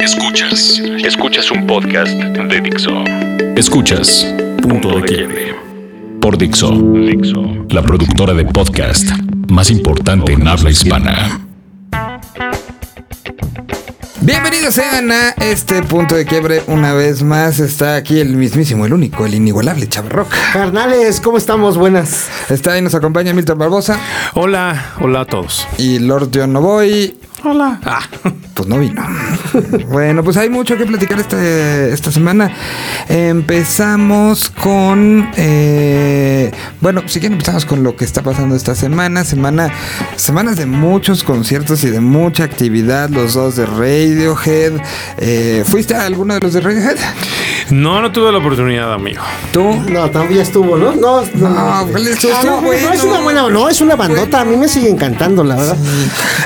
[0.00, 0.80] Escuchas.
[1.04, 3.04] Escuchas un podcast de Dixo.
[3.56, 4.26] Escuchas
[4.62, 5.54] Punto de Quiebre.
[6.20, 6.70] Por Dixo.
[6.72, 7.66] Dixo.
[7.68, 9.08] La productora de podcast
[9.48, 11.40] más importante en habla hispana.
[14.22, 16.62] Bienvenidos sean a este punto de quiebre.
[16.66, 20.28] Una vez más está aquí el mismísimo, el único, el inigualable Chavarroc.
[20.52, 21.76] Carnales, ¿cómo estamos?
[21.76, 22.28] Buenas.
[22.48, 23.98] Está ahí, nos acompaña Milton Barbosa
[24.34, 25.66] Hola, hola a todos.
[25.78, 27.19] y Lord John Novoy.
[27.44, 27.80] Hola.
[27.84, 28.00] Ah,
[28.54, 29.02] Pues no vino.
[29.88, 32.52] bueno, pues hay mucho que platicar este, esta semana.
[33.08, 35.30] Empezamos con.
[35.36, 36.50] eh,
[36.82, 39.24] bueno, si quieren, empezamos con lo que está pasando esta semana.
[39.24, 39.72] Semana
[40.16, 43.08] semanas de muchos conciertos y de mucha actividad.
[43.08, 44.74] Los dos de Radiohead.
[45.16, 46.98] Eh, ¿Fuiste a alguno de los de Radiohead?
[47.70, 49.22] no, no tuve la oportunidad, amigo.
[49.52, 49.62] ¿Tú?
[49.88, 50.92] No, también ya estuvo, ¿no?
[50.96, 52.88] No, No, pues, estuvo Ah, no, bueno.
[52.88, 54.40] no, es una buena, no, es una bandota.
[54.42, 55.76] A mí me sigue encantando, la verdad.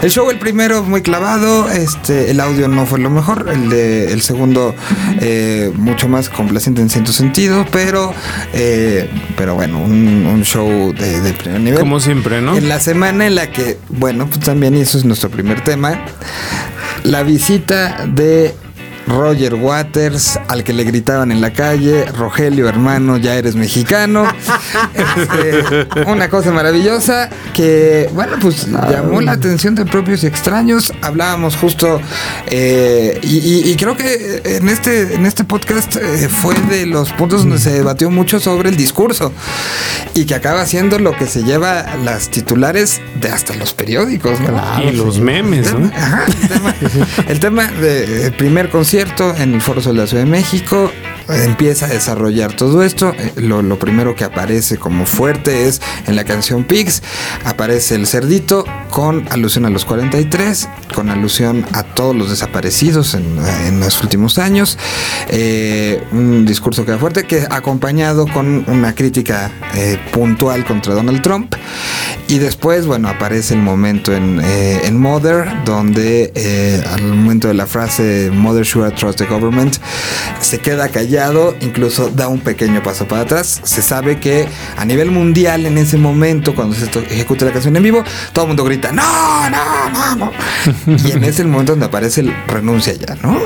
[0.03, 1.69] El show, el primero, muy clavado.
[1.71, 3.49] Este, el audio no fue lo mejor.
[3.53, 4.75] El de el segundo,
[5.21, 7.67] eh, mucho más complaciente en cierto sentido.
[7.71, 8.13] Pero,
[8.53, 11.81] eh, pero bueno, un, un show de, de primer nivel.
[11.81, 12.57] Como siempre, ¿no?
[12.57, 16.05] En la semana en la que, bueno, pues también, y eso es nuestro primer tema,
[17.03, 18.55] la visita de
[19.07, 24.25] Roger Waters, al que le gritaban en la calle, Rogelio hermano, ya eres mexicano.
[24.95, 25.65] Este,
[26.07, 30.93] una cosa maravillosa que, bueno, pues llamó la atención de propios y extraños.
[31.03, 32.01] Hablábamos justo,
[32.47, 37.13] eh, y, y- y creo que en este, en este podcast eh, fue de los
[37.13, 39.33] puntos donde se debatió mucho sobre el discurso
[40.15, 44.39] y que acaba siendo lo que se lleva las titulares de hasta los periódicos.
[44.41, 44.83] ¿no?
[44.83, 45.91] y los memes, ¿no?
[45.95, 46.75] Ajá, el tema,
[47.29, 50.89] el tema del primer concierto en el Foro Sol de la Ciudad de México
[51.29, 53.13] empieza a desarrollar todo esto.
[53.19, 57.03] Eh, Lo, primero que aparece como fuerte es en la canción Pigs,
[57.45, 63.81] aparece el cerdito con alusión a los 43, con alusión a todos los desaparecidos en,
[63.81, 64.79] los últimos años.
[65.29, 71.23] Eh, un discurso que da fuerte, que acompañado con una crítica eh, puntual contra Donald
[71.23, 71.55] Trump.
[72.29, 78.31] Y después, bueno, aparece el momento en, en Mother, donde al momento de la frase
[78.33, 79.77] Mother should I trust the government,
[80.41, 81.14] se queda callado,
[81.61, 83.61] incluso da un pequeño paso para atrás.
[83.65, 87.83] Se sabe que a nivel mundial en ese momento, cuando se ejecuta la canción en
[87.83, 90.33] vivo, todo el mundo grita, no, no, no, no.
[91.05, 93.41] y en ese momento donde aparece el renuncia ya, ¿no?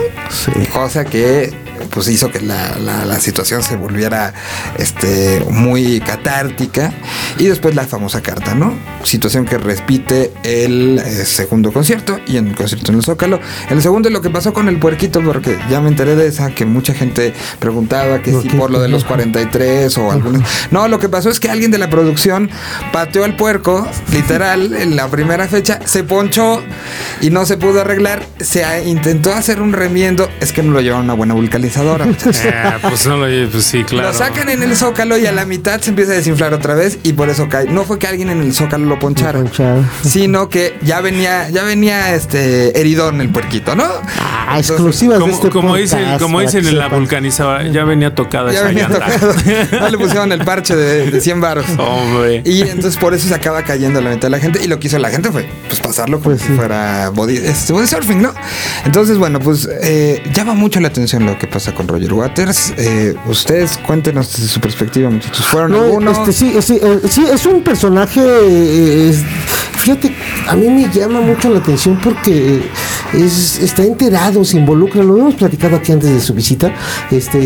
[0.73, 1.53] Cosa que
[1.99, 4.33] pues hizo que la, la- la situación se volviera
[4.79, 6.93] este, muy catártica.
[7.39, 8.73] Y después la famosa carta, ¿no?
[9.03, 13.41] Situación que repite el eh, segundo concierto y en el concierto en el Zócalo.
[13.69, 16.51] El segundo es lo que pasó con el puerquito, porque ya me enteré de esa,
[16.53, 20.43] que mucha gente preguntaba que ¿Por si por lo de los 43 o algunos...
[20.71, 22.49] No, lo que pasó es que alguien de la producción
[22.93, 26.63] pateó al puerco, literal, en la primera fecha, se ponchó
[27.21, 28.25] y no se pudo arreglar.
[28.41, 31.88] Se intentó hacer un remiendo, es que no lo llevaron a una buena vulcanizadora.
[31.97, 34.09] Ah, pues no lo pues sí, claro.
[34.09, 36.99] Lo sacan en el zócalo y a la mitad se empieza a desinflar otra vez
[37.03, 37.67] y por eso cae.
[37.67, 39.85] No fue que alguien en el zócalo lo ponchara, Ponchado.
[40.03, 43.85] sino que ya venía, ya venía este heridón el puerquito, ¿no?
[44.21, 48.51] Ah, exclusivas de Como, este como podcast, como dicen en la vulcanizadora, ya venía tocada
[48.53, 49.07] Ya esa venía llanta.
[49.07, 49.35] tocado.
[49.81, 51.67] No le pusieron el parche de, de 100 baros.
[51.79, 52.43] Hombre.
[52.45, 54.61] Y entonces por eso se acaba cayendo la mitad de la gente.
[54.65, 56.53] Y lo que hizo la gente fue pues pasarlo como Pues si sí.
[56.55, 58.33] fuera body, este, body surfing, ¿no?
[58.85, 62.73] Entonces, bueno, pues eh, llama mucho la atención lo que pasa con Roger Waters.
[62.77, 65.47] Eh, ustedes cuéntenos desde su perspectiva, muchachos.
[65.47, 66.19] ¿Fueron No, algunos?
[66.19, 68.21] este, sí, sí, eh, sí, es un personaje.
[68.21, 69.23] eh, es-
[69.79, 70.15] fíjate,
[70.49, 72.63] a mí me llama mucho la atención porque
[73.15, 75.03] es, está enterado, se involucra.
[75.03, 76.73] Lo hemos platicado aquí antes de su visita.
[77.11, 77.39] Este,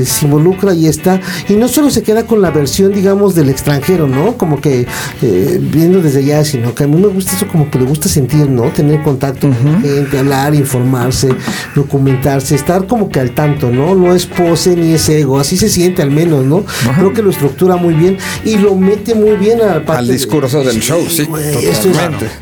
[0.00, 1.20] eh, se involucra y está.
[1.48, 4.36] Y no solo se queda con la versión, digamos, del extranjero, ¿no?
[4.36, 4.86] Como que
[5.22, 8.08] eh, viendo desde allá, sino que a mí me gusta eso, como que le gusta
[8.08, 8.64] sentir, ¿no?
[8.70, 11.28] Tener contacto con la gente, hablar, informarse,
[11.74, 13.94] documentarse, estar como que al tanto, ¿no?
[13.94, 16.64] No es pose ni es ego, así se siente al menos, ¿no?
[16.96, 20.06] Creo que lo estructura muy bien y lo mete muy bien a la parte Al
[20.06, 21.96] de- discurso del show, sí, güey, esto es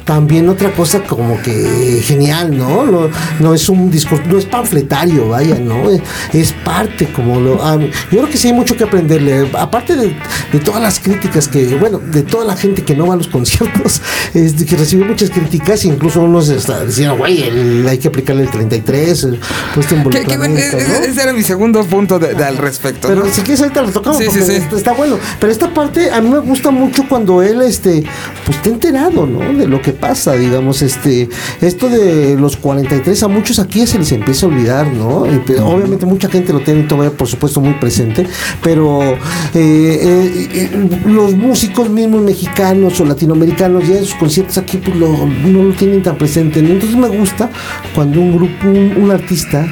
[0.05, 2.62] también otra cosa como que genial, ¿no?
[2.63, 3.09] No,
[3.41, 5.91] no es un discurso, no es panfletario, vaya, ¿no?
[5.91, 6.01] Es,
[6.33, 7.63] es parte como lo...
[7.65, 10.17] ah, yo creo que sí hay mucho que aprenderle, aparte de,
[10.53, 13.29] de todas las críticas que, bueno, de toda la gente que no va a los
[13.29, 14.01] conciertos,
[14.35, 18.51] es que recibió muchas críticas, incluso unos hasta decían, güey, el- hay que aplicarle el
[18.51, 19.41] 33, el
[19.75, 20.95] puesto involucramiento, ese, ¿no?
[21.05, 23.09] ese era mi segundo punto de- de- al respecto.
[23.09, 23.33] Pero ¿no?
[23.33, 24.77] si quieres ahorita lo tocamos Sí, sí, porque sí.
[24.77, 25.19] está bueno.
[25.41, 28.05] Pero esta parte a mí me gusta mucho cuando él este
[28.45, 29.41] pues está enterado, ¿no?
[29.57, 31.29] De lo que pasa, digamos, este
[31.61, 35.25] esto de los los 43 a muchos aquí ya se les empieza a olvidar, ¿no?
[35.27, 38.27] Eh, Obviamente mucha gente lo tiene todavía, por supuesto, muy presente,
[38.63, 39.17] pero eh,
[39.55, 45.27] eh, eh, los músicos mismos mexicanos o latinoamericanos ya en sus conciertos aquí pues, lo-
[45.27, 46.61] no lo tienen tan presente.
[46.63, 46.71] ¿no?
[46.71, 47.51] Entonces me gusta
[47.95, 49.67] cuando un grupo, un, un artista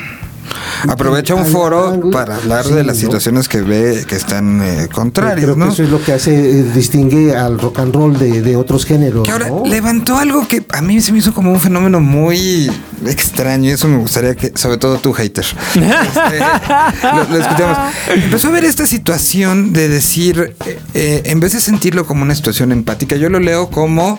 [0.88, 3.00] Aprovecha un foro para hablar sí, de las ¿no?
[3.00, 5.72] situaciones que ve que están eh, contrarias, Creo que ¿no?
[5.72, 9.24] eso es lo que hace, eh, distingue al rock and roll de, de otros géneros.
[9.24, 9.64] Que ahora ¿no?
[9.64, 12.70] levantó algo que a mí se me hizo como un fenómeno muy
[13.06, 15.78] extraño y eso me gustaría que, sobre todo tú, hater, este,
[17.14, 17.78] lo, lo escuchemos.
[18.14, 22.34] Empezó a ver esta situación de decir, eh, eh, en vez de sentirlo como una
[22.34, 24.18] situación empática, yo lo leo como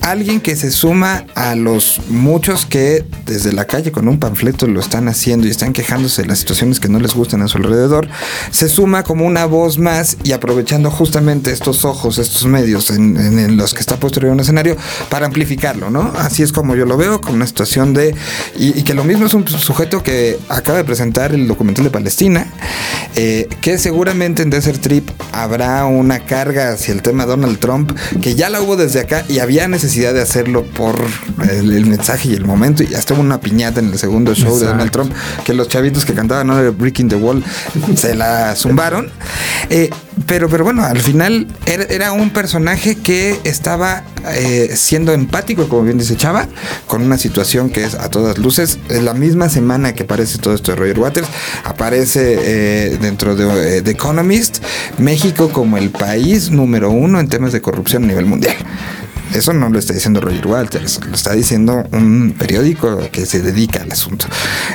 [0.00, 4.78] alguien que se suma a los muchos que desde la calle con un panfleto lo
[4.80, 8.08] están haciendo y están quejándose de las situaciones que no les gustan a su alrededor,
[8.50, 13.56] se suma como una voz más y aprovechando justamente estos ojos, estos medios en, en-
[13.56, 14.76] los que está puesto arriba un escenario
[15.08, 16.12] para amplificarlo, ¿no?
[16.18, 18.05] Así es como yo lo veo, como una situación de...
[18.58, 21.90] Y, y que lo mismo es un sujeto que acaba de presentar el documental de
[21.90, 22.46] Palestina,
[23.14, 28.34] eh, que seguramente en Desert Trip habrá una carga hacia el tema Donald Trump, que
[28.34, 31.00] ya la hubo desde acá y había necesidad de hacerlo por
[31.50, 34.58] el, el mensaje y el momento, y hasta hubo una piñata en el segundo show
[34.58, 35.12] de Donald Trump,
[35.44, 36.72] que los chavitos que cantaban ¿no?
[36.72, 37.44] Breaking the Wall
[37.96, 39.10] se la zumbaron.
[39.70, 39.90] Eh,
[40.26, 44.02] pero, pero bueno, al final era, era un personaje que estaba
[44.34, 46.48] eh, siendo empático, como bien dice Chava,
[46.86, 48.78] con una situación que es a todas luces.
[48.88, 51.28] En la misma semana que aparece todo esto de Roger Waters,
[51.64, 54.62] aparece eh, dentro de eh, The Economist
[54.98, 58.56] México como el país número uno en temas de corrupción a nivel mundial.
[59.34, 63.82] Eso no lo está diciendo Roger Walters, lo está diciendo un periódico que se dedica
[63.82, 64.26] al asunto.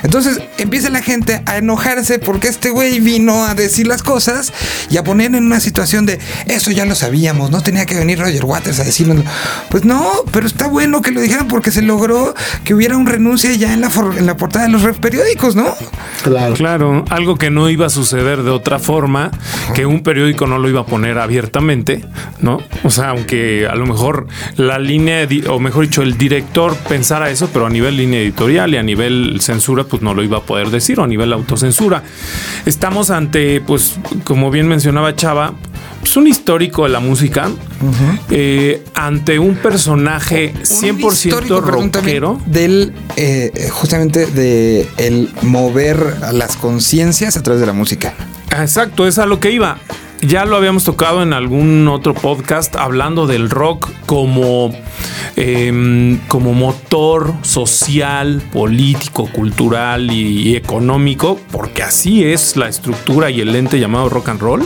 [0.02, 4.52] Entonces empieza la gente a enojarse porque este güey vino a decir las cosas
[4.90, 8.18] y a poner en una situación de eso ya lo sabíamos, no tenía que venir
[8.18, 9.24] Roger Waters a decirnos.
[9.70, 12.34] Pues no, pero está bueno que lo dijeran porque se logró
[12.64, 15.74] que hubiera un renuncia ya en la, for- en la portada de los periódicos, ¿no?
[16.22, 16.54] Claro.
[16.54, 19.30] Claro, algo que no iba a suceder de otra forma,
[19.74, 22.04] que un periódico no lo iba a poner abiertamente,
[22.40, 22.58] ¿no?
[22.84, 27.48] O sea, aunque a lo mejor la línea, o mejor dicho, el director pensara eso,
[27.52, 30.70] pero a nivel línea editorial y a nivel censura, pues no lo iba a poder
[30.70, 32.02] decir, o a nivel autocensura.
[32.66, 35.54] Estamos ante, pues, como bien mencionaba Chava,
[36.00, 37.48] pues un histórico de la música,
[38.30, 42.40] eh, ante un personaje 100% Un rockero.
[42.46, 48.14] del eh, justamente de el mover las conciencias a través de la música.
[48.50, 49.78] Exacto, es a lo que iba.
[50.24, 54.70] Ya lo habíamos tocado en algún otro podcast hablando del rock como,
[55.34, 63.52] em, como motor social, político, cultural y, económico, porque así es la estructura y el
[63.56, 64.64] ente llamado rock and roll.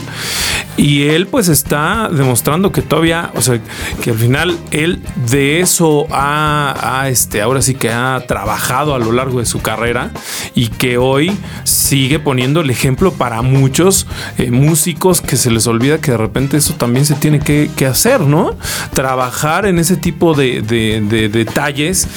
[0.77, 3.59] Y él pues está demostrando que todavía, o sea,
[4.03, 8.99] que al final él de eso ha, ha, este, ahora sí que ha trabajado a
[8.99, 10.11] lo largo de su carrera
[10.53, 14.05] y que hoy sigue poniendo el ejemplo para muchos
[14.37, 17.85] eh, músicos que se les olvida que de repente eso también se tiene que, que
[17.85, 18.55] hacer, ¿no?
[18.93, 22.07] Trabajar en ese tipo de, de- de detalles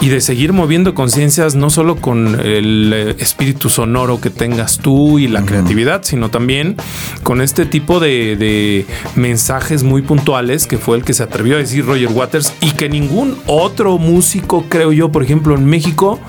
[0.00, 5.18] y de seguir moviendo conciencias no solo con el eh, espíritu sonoro que tengas tú
[5.18, 6.76] y la creatividad, sino también
[7.22, 11.58] con este tipo de, de mensajes muy puntuales que fue el que se atrevió a
[11.58, 16.20] decir Roger Waters y que ningún otro músico, creo yo, por ejemplo, en México,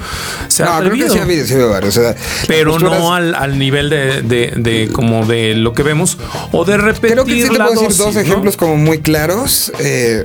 [0.48, 1.98] se ha No, creo que atrevido sí ha habido, sí ha habido varios.
[1.98, 2.16] o sea,
[2.48, 6.18] pero posturas- no al, al nivel de, de- de como de lo que vemos
[6.52, 8.20] o de repetir Creo que sí te la puedo decir dos ¿no?
[8.22, 9.72] ejemplos como muy claros.
[9.80, 10.24] Eh,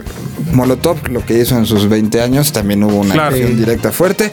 [0.52, 3.34] Molotov, lo que hizo en sus 20 años, también hubo una Claro.
[3.34, 4.30] acción directa fuerte.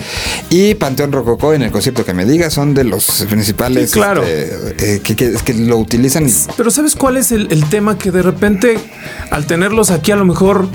[0.49, 4.23] Y Panteón Rococó, en el concierto que me diga, son de los principales Sí, claro.
[4.23, 6.27] este, eh, que, que- que lo utilizan.
[6.27, 7.97] y- Pero ¿sabes cuál es el, el tema?
[7.97, 8.77] Que de repente,
[9.31, 10.67] al tenerlos aquí, a lo mejor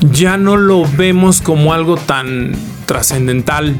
[0.00, 2.52] ya no lo vemos como algo tan
[2.86, 3.78] trascendental.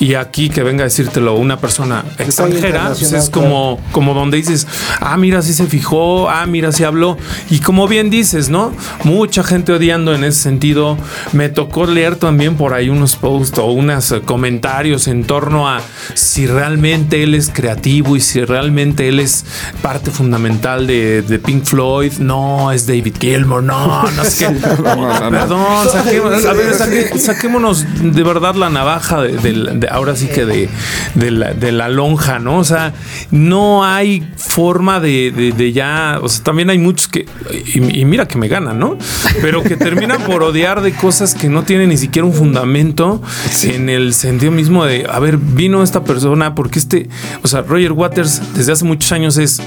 [0.00, 4.66] Y aquí que venga a decírtelo una persona extranjera, pues es como, como donde dices,
[5.00, 7.16] ah, mira, sí se fijó, ah, mira, sí habló.
[7.50, 8.72] Y como bien dices, ¿no?
[9.02, 10.96] Mucha gente odiando en ese sentido.
[11.32, 15.80] Me tocó leer también por ahí unos posts o unos eh, comentarios en torno a
[16.14, 19.44] si realmente él es creativo y si realmente él es
[19.82, 22.12] parte fundamental de, de Pink Floyd.
[22.20, 24.54] No, es David Gilmour, no, no sé qué.
[25.30, 30.68] Perdón, saquemos- a ver, saque- saquémonos de verdad la navaja de- ahora sí que de,
[31.14, 32.58] de la, de la lonja, ¿no?
[32.58, 32.92] O sea,
[33.30, 37.26] no hay forma de, de- de ya, o sea, también hay muchos que,
[37.74, 38.96] y, y mira que me ganan, ¿no?
[39.40, 43.22] Pero que terminan por odiar de cosas que no tienen ni siquiera un fundamento
[43.62, 47.08] en el sentido mismo de, a ver, vino esta persona porque este,
[47.42, 49.60] o sea, Roger Waters desde hace muchos años es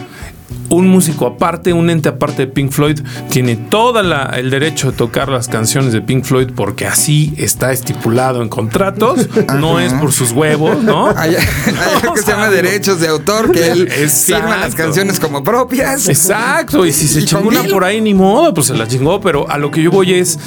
[0.72, 5.30] un músico aparte, un ente aparte de Pink Floyd, tiene todo el derecho de tocar
[5.30, 9.28] las canciones de Pink Floyd porque así está estipulado en contratos,
[9.60, 11.10] no es por sus huevos, ¿no?
[11.18, 11.36] Hay,
[12.02, 16.08] algo que se llama derechos de autor, que él firma las canciones como propias.
[16.08, 19.50] Exacto, y si se chingó una por ahí, ni modo, pues se la chingó, pero
[19.50, 20.40] a lo que yo voy es,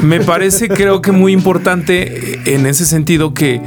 [0.00, 3.60] me parece creo que muy importante en ese sentido que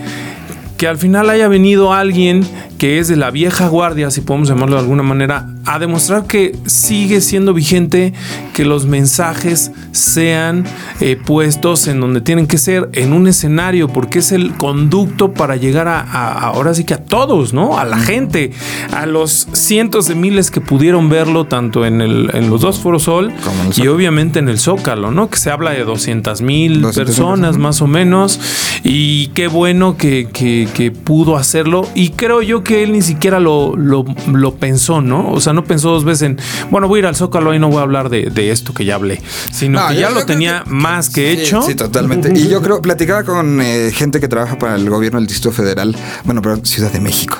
[0.77, 2.45] que al final haya venido alguien
[2.77, 6.55] que es de la vieja guardia, si podemos llamarlo de alguna manera, a demostrar que
[6.65, 8.13] sigue siendo vigente,
[8.53, 10.65] que los mensajes sean
[10.99, 15.55] eh, puestos en donde tienen que ser, en un escenario, porque es el conducto para
[15.55, 17.77] llegar a, ahora sí que a todos, ¿no?
[17.77, 18.51] A la gente,
[18.91, 23.03] a los cientos de miles que pudieron verlo tanto en, el, en los dos Foros
[23.03, 23.31] Sol
[23.75, 25.29] y obviamente en el Zócalo, ¿no?
[25.29, 28.39] Que se habla de 200 mil personas más o menos
[28.83, 33.77] y qué bueno que, que, pudo hacerlo y creo yo que él ni siquiera lo,
[33.77, 35.31] lo, lo pensó, ¿no?
[35.31, 36.37] O sea, no pensó dos veces en,
[36.69, 38.83] bueno, voy a ir al Zócalo y no voy a hablar de, de esto que
[38.83, 41.61] ya hablé, sino que ya lo tenía más que hecho.
[41.61, 42.33] Sí, totalmente.
[42.35, 45.95] Y yo creo, platicaba con eh, gente que trabaja para el gobierno del Distrito Federal,
[46.25, 47.37] bueno, pero Ciudad de México.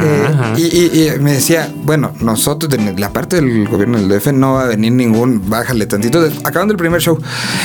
[0.00, 4.54] Eh, y, y, me decía, bueno, nosotros, de la parte del gobierno del DF, no
[4.54, 6.26] va a venir ningún, bájale tantito.
[6.44, 7.20] acabando el primer show.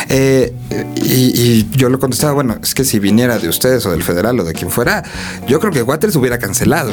[0.10, 0.54] Eh,
[0.96, 4.40] y, y, yo lo contestaba, bueno, es que si viniera de ustedes o del federal
[4.40, 5.04] o de quien fuera,
[5.48, 6.92] yo creo que Waters hubiera cancelado.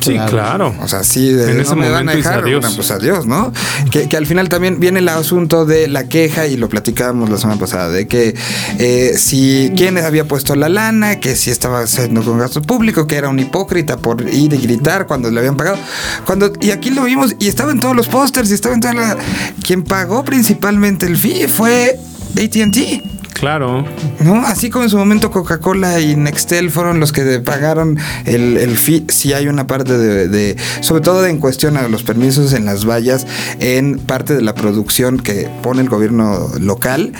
[0.00, 0.74] Sí, claro.
[0.80, 2.72] O sea, sí, de, en ese me van a dejar, adiós.
[2.74, 3.52] pues adiós, ¿no?
[3.90, 7.38] Que, que, al final también viene el asunto de la queja, y lo platicábamos la
[7.38, 8.34] semana pasada, de que
[8.78, 13.16] eh, si quién había puesto la lana, que si estaba haciendo con gasto público, que
[13.16, 15.78] era un hipócrita por ir y gritar cuando le habían pagado.
[16.24, 18.94] Cuando, y aquí lo vimos, y estaba en todos los pósters, y estaba en toda
[18.94, 19.16] la.
[19.62, 21.98] Quien pagó principalmente el fee fue
[22.36, 23.19] ATT.
[23.32, 23.84] Claro.
[24.20, 24.44] ¿No?
[24.46, 29.04] Así como en su momento Coca-Cola y Nextel fueron los que pagaron el, el fee,
[29.08, 33.26] sí hay una parte de, sobre todo en cuestión a los permisos en las vallas,
[33.58, 37.12] en parte de la producción que pone el gobierno local,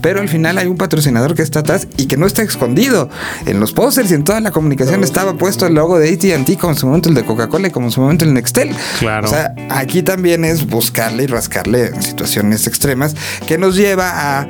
[0.00, 3.08] pero al final hay un patrocinador que está atrás y que no está escondido.
[3.46, 6.72] En los pósters y en toda la comunicación estaba puesto el logo de ATT, como
[6.72, 8.70] en su momento el de Coca-Cola y como en su momento el Nextel.
[8.98, 9.28] Claro.
[9.28, 13.14] O sea, aquí también es buscarle y rascarle en situaciones extremas
[13.46, 14.48] que nos lleva a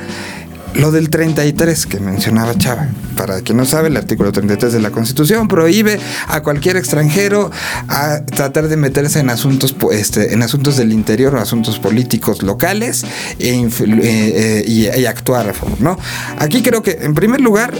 [0.74, 4.90] lo del 33 que mencionaba Chava, para quien no sabe, el artículo 33 de la
[4.90, 5.98] Constitución prohíbe
[6.28, 7.50] a cualquier extranjero
[7.88, 13.04] a tratar de meterse en asuntos, este, en asuntos del interior o asuntos políticos locales
[13.38, 13.68] e eh,
[14.02, 15.98] eh, y, actuar a favor, ¿no?
[16.38, 17.72] Aquí creo que, en primer lugar,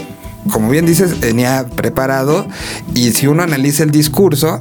[0.51, 2.47] como bien dices, venía preparado
[2.95, 4.59] y si uno analiza el discurso,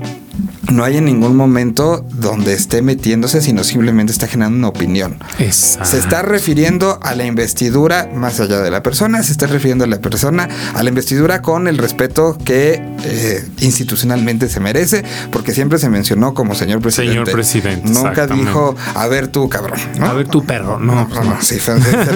[0.68, 5.16] no hay en ningún momento donde esté metiéndose, sino simplemente está generando una opinión.
[5.38, 9.86] Se está refiriendo a la investidura más allá de la persona, se está refiriendo a
[9.86, 15.78] la persona, a la investidura con el respeto que eh, institucionalmente se merece, porque siempre
[15.78, 17.12] se mencionó como señor presidente.
[17.12, 17.88] Señor presidente.
[17.90, 19.80] Nunca dijo, a ver tú, cabrón.
[20.00, 20.78] A ver tú, perro.
[20.78, 21.42] No, no, no.
[21.42, 21.58] se,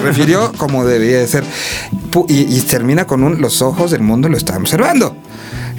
[0.03, 1.43] refirió como debía de ser.
[2.27, 5.15] Y, y termina con un, los ojos del mundo lo están observando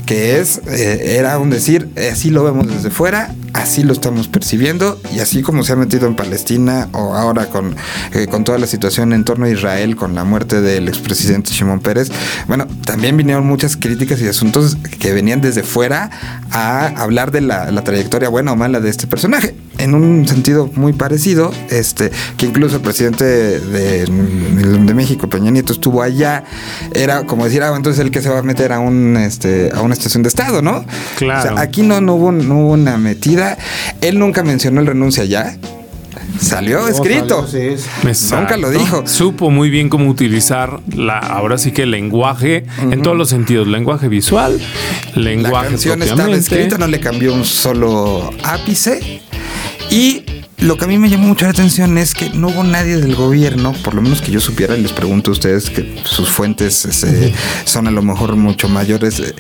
[0.05, 5.01] que es, eh, era un decir, así lo vemos desde fuera, así lo estamos percibiendo,
[5.15, 7.75] y así como se ha metido en Palestina o ahora con,
[8.13, 11.81] eh, con toda la situación en torno a Israel, con la muerte del expresidente Shimon
[11.81, 12.11] Pérez,
[12.49, 16.11] bueno, también vinieron muchas críticas y asuntos que venían desde fuera
[16.51, 20.71] a hablar de la, la trayectoria buena o mala de este personaje en un sentido
[20.75, 26.45] muy parecido, este, que incluso el presidente de, de, México, Peña Nieto, estuvo allá,
[26.93, 29.83] era como decir, ah, entonces el que se va a meter a un este, a
[29.83, 30.85] una estación de estado, ¿no?
[31.17, 31.59] Claro.
[31.59, 33.44] aquí no, no, hubo, no hubo una metida.
[34.01, 35.57] Él nunca mencionó el renuncia ya.
[36.41, 37.47] Salió escrito.
[38.33, 39.07] Nunca lo dijo.
[39.07, 43.67] Supo muy bien cómo utilizar la, ahora sí que el lenguaje en todos los sentidos.
[43.69, 44.61] Lenguaje visual,
[45.15, 45.65] lenguaje.
[45.65, 49.23] La canción estaba escrita, no le cambió un solo ápice.
[49.91, 50.25] Y
[50.59, 53.15] lo que a mí me llamó mucho la atención es que no hubo nadie del
[53.15, 56.85] gobierno, por lo menos que yo supiera, y les pregunto a ustedes que sus fuentes
[56.85, 57.35] este,
[57.65, 59.35] son a lo mejor mucho mayores, eh,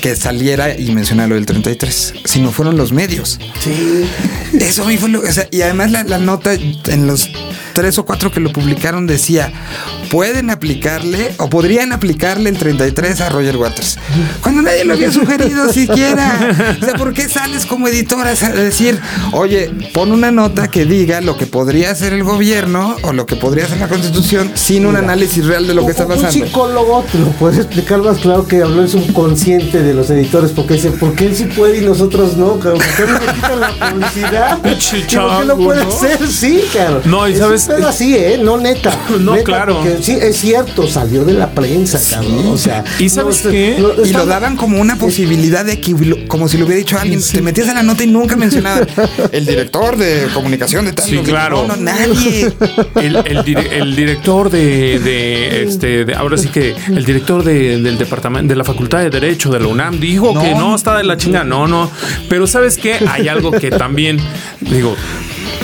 [0.00, 3.38] que saliera y mencionara lo del 33, sino fueron los medios.
[3.60, 4.04] Sí.
[4.58, 7.30] Eso a mí fue lo o sea, y además la, la nota en los
[7.80, 9.50] tres o cuatro que lo publicaron decía,
[10.10, 13.96] pueden aplicarle o podrían aplicarle el 33 a Roger Waters.
[14.42, 16.76] Cuando nadie lo había sugerido siquiera.
[16.78, 19.00] O sea, ¿por qué sales como editora a decir,
[19.32, 23.36] oye, pon una nota que diga lo que podría hacer el gobierno o lo que
[23.36, 26.28] podría hacer la constitución sin un análisis real de lo que está pasando?
[26.28, 30.50] Un psicólogo te lo puedes explicar más claro que habló el subconsciente de los editores,
[30.50, 32.56] porque dice, ¿por qué él sí puede y nosotros no?
[32.56, 34.58] ¿Por qué me quitan la publicidad?
[34.62, 36.28] ¿Por qué lo puede hacer?
[36.28, 37.00] Sí, claro.
[37.06, 38.38] No, y sabes, pero así, ¿eh?
[38.42, 38.96] No neta.
[39.20, 39.74] No, Neta, claro.
[39.80, 42.46] porque Sí, es cierto, salió de la prensa, cabrón.
[42.48, 43.76] O sea, ¿Y sabes no, qué?
[43.78, 45.94] no, Y lo daban como una posibilidad de que,
[46.28, 48.80] como si lo hubiera dicho alguien, te metías a la nota y nunca mencionaba
[49.32, 51.08] el director de comunicación de tal.
[51.08, 51.66] Sí, claro.
[51.66, 52.52] No, no, nadie.
[52.96, 57.80] El, el dire- el director de, de, este de- ahora sí que el director de-
[57.80, 60.40] del departamento de la Facultad de Derecho de la UNAM dijo No.
[60.42, 61.44] que no está de la chinga.
[61.44, 61.90] No, no.
[62.28, 62.96] Pero sabes qué?
[63.08, 64.18] Hay algo que también
[64.60, 64.96] digo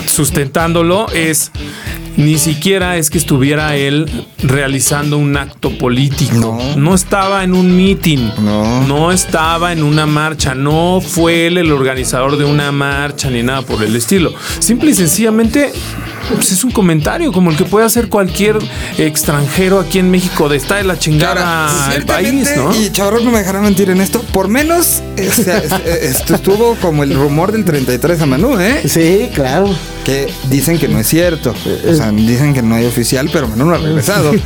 [0.07, 1.51] sustentándolo es
[2.17, 4.07] ni siquiera es que estuviera él
[4.43, 6.35] realizando un acto político.
[6.35, 6.77] No.
[6.77, 8.31] No, estaba en un meeting.
[8.39, 8.83] No.
[8.87, 10.55] No estaba en una marcha.
[10.55, 14.33] No fue él el organizador de una marcha ni nada por el estilo.
[14.59, 15.73] Simple y sencillamente
[16.35, 18.59] pues, es un comentario como el que puede hacer cualquier
[18.99, 22.75] extranjero aquí en México de está de la chingada Ahora, el país, ¿no?
[22.75, 24.21] Y Chavarro no me dejará mentir en esto.
[24.33, 28.27] Por menos eh, o sea, es- eh, esto estuvo como el rumor del 33 a
[28.27, 28.83] Manú, ¿eh?
[28.87, 29.69] Sí, claro.
[30.05, 31.53] Que dicen que no es cierto.
[31.89, 34.31] O sea, dicen que no hay oficial, pero Manú no ha regresado.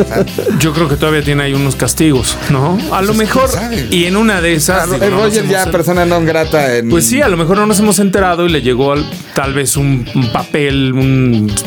[0.00, 0.24] O sea,
[0.58, 2.78] Yo creo que todavía tiene ahí unos castigos, ¿no?
[2.92, 3.88] A lo Pues, mejor quién sabe.
[3.90, 6.88] y en una de esas digo, el no Roger ya en- persona no grata en.
[6.90, 9.76] Pues sí, a lo mejor no nos hemos enterado y le llegó al- tal vez
[9.76, 11.09] un, un papel, un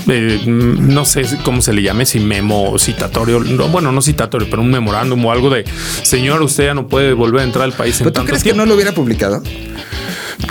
[0.08, 4.62] eh, no sé cómo se le llame, si memo citatorio, no, bueno, no citatorio, pero
[4.62, 5.66] un memorándum o algo de
[6.04, 8.44] señor, usted ya no puede volver a entrar al país en ¿Pero tú tanto crees
[8.44, 8.64] que tiempo".
[8.64, 9.42] no lo hubiera publicado?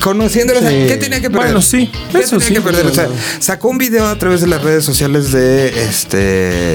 [0.03, 0.87] Conociéndolo, o sea, Sí.
[0.89, 1.47] ¿qué tenía que perder?
[1.49, 2.55] Bueno, sí, ¿Qué eso tenía sí.
[2.55, 2.87] que perder?
[2.87, 3.09] O sea,
[3.39, 6.17] sacó un video a través de las redes sociales de este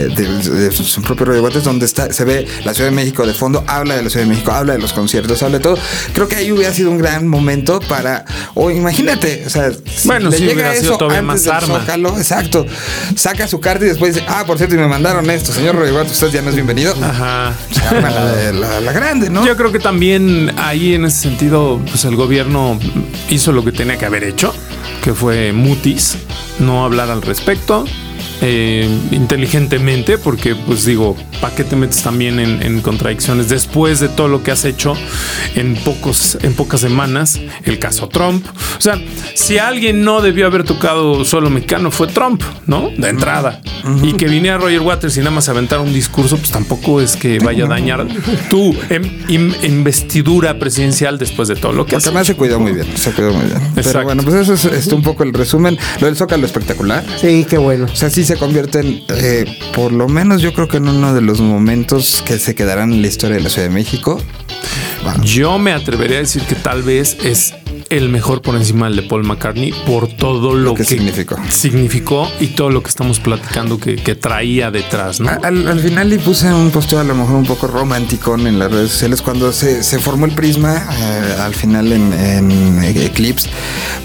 [0.07, 3.33] de, de su propio Radio Guates donde está, se ve la Ciudad de México de
[3.33, 5.77] fondo, habla de la Ciudad de México, habla de los conciertos, habla de todo.
[6.13, 10.29] Creo que ahí hubiera sido un gran momento para, o imagínate, o sea, si Bueno,
[10.29, 11.79] le sí, llega eso todavía antes más del arma.
[11.81, 12.65] Zócalo, exacto.
[13.15, 15.93] Saca su carta y después dice, ah, por cierto, y me mandaron esto, señor Radio
[15.93, 16.95] Guates, usted ya no es bienvenido.
[17.01, 17.53] Ajá.
[17.71, 19.45] Se arma la, la- la grande, ¿no?
[19.45, 22.79] Yo creo que también ahí en ese sentido, pues el gobierno
[23.29, 24.53] hizo lo que tenía que haber hecho,
[25.03, 26.17] que fue mutis,
[26.59, 27.85] no hablar al respecto.
[28.41, 34.09] Eh, inteligentemente, porque pues digo, ¿para qué te metes también en, en contradicciones después de
[34.09, 34.93] todo lo que has hecho
[35.55, 37.39] en pocos, en pocas semanas?
[37.63, 38.45] El caso Trump.
[38.77, 38.99] O sea,
[39.33, 42.89] si alguien no debió haber tocado solo mexicano fue Trump, ¿no?
[42.97, 43.61] De entrada.
[44.03, 47.39] Y que viniera Roger Waters y nada más aventar un discurso, pues tampoco es que
[47.39, 48.05] vaya a dañar
[48.49, 52.09] tu em- investidura presidencial después de todo lo que Porque hace.
[52.09, 53.59] además se cuidó muy bien, se cuidó muy bien.
[53.75, 54.03] Pero Exacto.
[54.03, 55.77] bueno, pues eso es este, un poco el resumen.
[55.99, 57.03] Lo del Zócalo espectacular.
[57.19, 57.85] Sí, qué bueno.
[57.91, 61.13] O sea, sí se convierte en, eh, por lo menos yo creo que en uno
[61.13, 64.21] de los momentos que se quedarán en la historia de la Ciudad de México.
[65.01, 67.53] Bueno, Yo me atrevería a decir que tal vez es
[67.89, 71.35] el mejor por encima del de Paul McCartney por todo lo, que significó.
[71.49, 75.29] significó y todo lo que estamos platicando que, que traía detrás, ¿no?
[75.43, 78.71] al, al final le puse un posteo a lo mejor un poco romántico en las
[78.71, 83.49] redes sociales cuando se, se formó el prisma eh, al final en, en Eclipse.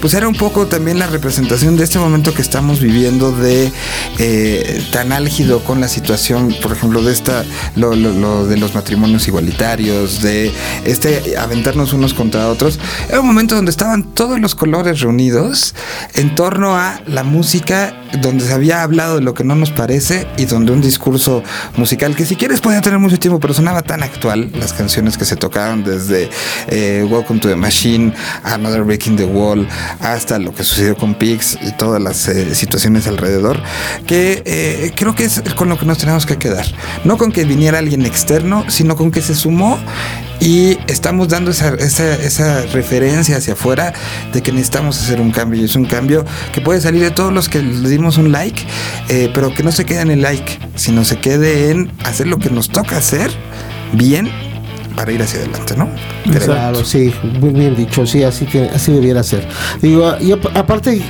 [0.01, 3.71] Pues era un poco también la representación de este momento que estamos viviendo de
[4.19, 7.43] eh, tan álgido con la situación, por ejemplo, de esta,
[7.75, 10.51] lo, lo- lo de los matrimonios igualitarios, de
[10.85, 12.79] este aventarnos unos contra otros.
[13.09, 15.73] Era un momento donde estaban todos los colores reunidos
[16.13, 20.27] en torno a la música, donde se había hablado de lo que no nos parece
[20.37, 21.41] y donde un discurso
[21.75, 25.25] musical que si quieres podía tener mucho tiempo, pero sonaba tan actual las canciones que
[25.25, 26.29] se tocaron desde
[26.67, 29.67] eh, Welcome to the Machine, Another Breaking the Wall,
[29.99, 33.59] hasta lo que sucedió con Pix y todas las eh, situaciones alrededor,
[34.05, 36.67] que eh, creo que es con lo que nos tenemos que quedar.
[37.05, 39.79] No con que viniera alguien externo, sino con que se sumó
[40.43, 43.93] y estamos dando esa, esa, esa referencia hacia afuera
[44.33, 45.61] de que necesitamos hacer un cambio.
[45.61, 48.61] Y es un cambio que puede salir de todos los que le dimos un like,
[49.07, 52.39] eh, pero que no se quede en el like, sino se quede en hacer lo
[52.39, 53.31] que nos toca hacer
[53.93, 54.29] bien
[54.95, 55.89] para ir hacia adelante, ¿no?
[56.45, 59.47] Claro, sí, muy bien dicho, sí, así que así debiera ser.
[59.81, 61.01] Digo, y ap- aparte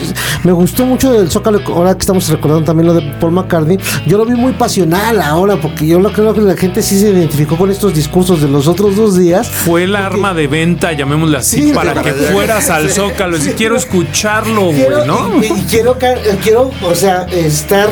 [0.43, 4.17] me gustó mucho del Zócalo, ahora que estamos recordando también lo de Paul McCartney, yo
[4.17, 7.57] lo vi muy pasional ahora, porque yo lo creo que la gente sí se identificó
[7.57, 9.47] con estos discursos de los otros dos días.
[9.49, 13.37] Fue el arma de venta, llamémosle así, Sí, para para que fueras al Zócalo.
[13.37, 15.41] Si quiero escucharlo, güey, ¿no?
[15.43, 15.97] y, y quiero,
[16.41, 17.87] quiero, o sea, estar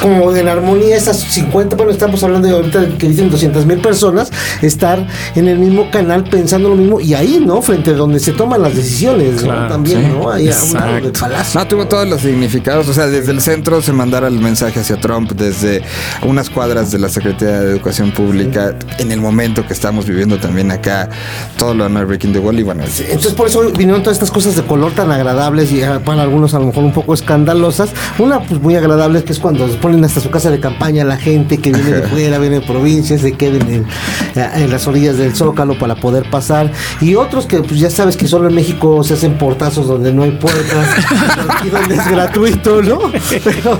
[0.00, 4.30] como en armonía esas 50, bueno, estamos hablando de ahorita que dicen 200 mil personas,
[4.62, 7.62] estar en el mismo canal pensando lo mismo y ahí, ¿no?
[7.62, 9.48] Frente a donde se toman las decisiones, ¿no?
[9.48, 10.30] Claro, También, sí, ¿no?
[10.30, 11.60] Ahí a un lado del palacio.
[11.60, 12.88] No, tuvo todos los significados.
[12.88, 15.82] O sea, desde el centro se mandara el mensaje hacia Trump, desde
[16.22, 20.70] unas cuadras de la Secretaría de Educación Pública, en el momento que estamos viviendo también
[20.70, 21.08] acá,
[21.56, 22.58] todo lo de Breaking the Wall.
[22.58, 25.82] Y bueno, sí, Entonces por eso vinieron todas estas cosas de color tan agradables y
[25.82, 27.90] ah, para algunos a lo mejor un poco escandalosas.
[28.18, 31.16] Una pues muy agradable que es cuando después ponen hasta su casa de campaña la
[31.16, 33.86] gente que viene de fuera, viene de provincias, se queden en,
[34.34, 36.72] en las orillas del Zócalo para poder pasar.
[37.00, 40.24] Y otros que pues ya sabes que solo en México se hacen portazos donde no
[40.24, 40.88] hay puertas
[41.64, 42.98] y donde es gratuito, ¿no?
[43.44, 43.78] Pero,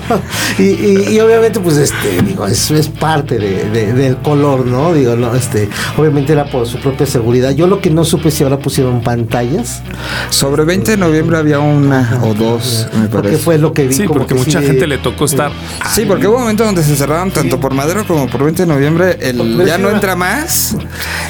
[0.59, 4.95] y, y, obviamente, pues este, digo, es, es parte de, del color, ¿no?
[4.95, 7.51] Digo, no, este, obviamente era por su propia seguridad.
[7.51, 9.83] Yo lo que no supe si ahora pusieron pantallas.
[10.31, 13.11] Sobre 20 de noviembre había una o dos, me parece.
[13.11, 13.95] Porque fue lo que vi.
[13.95, 15.51] Sí, como porque que mucha sí, gente le tocó estar.
[15.97, 18.69] Sí, porque hubo un momento donde se cerraron tanto por Madero como por 20 de
[18.69, 19.17] noviembre.
[19.21, 20.77] El Pero ya no entra más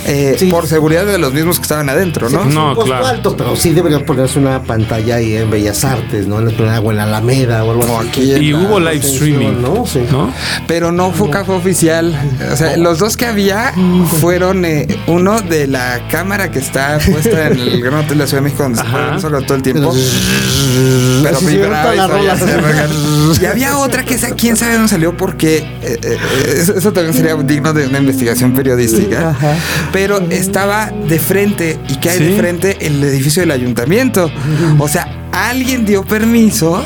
[0.07, 0.47] eh, Sí.
[0.47, 2.43] por seguridad de los mismos que estaban adentro, ¿no?
[2.43, 3.07] Sí, No, un claro.
[3.07, 6.41] alto, pero sí deberían ponerse una pantalla ahí en Bellas Artes, ¿no?
[6.41, 8.09] En el, o en la Alameda o algo así.
[8.09, 9.87] aquí en Y la- hubo live streaming, ¿no?
[9.87, 10.05] Sí.
[10.11, 10.33] ¿no?
[10.67, 12.15] Pero no fue café oficial.
[12.53, 13.73] O sea, los dos que había
[14.21, 18.27] fueron eh, uno de la cámara que está puesta en el Gran Hotel de la
[18.27, 19.19] Ciudad de México, donde se Ajá.
[19.21, 19.93] solo todo el tiempo.
[21.23, 22.43] Pero se ven vibraba todas
[23.41, 26.19] y había otra que esa, quién sabe dónde salió porque eh, eh,
[26.57, 29.31] eso, eso también sería digno de una investigación periodística.
[29.31, 29.55] Ajá.
[29.93, 34.31] Pero estaba de frente y que hay de frente el edificio del ayuntamiento.
[34.79, 36.83] O sea, alguien dio permiso